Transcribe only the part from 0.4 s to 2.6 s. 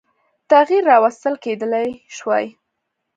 تغییر راوستل کېدلای شوای.